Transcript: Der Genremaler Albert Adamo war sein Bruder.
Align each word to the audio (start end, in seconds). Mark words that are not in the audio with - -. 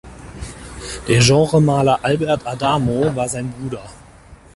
Der 1.07 1.19
Genremaler 1.21 1.99
Albert 2.03 2.47
Adamo 2.47 3.15
war 3.15 3.29
sein 3.29 3.51
Bruder. 3.51 3.83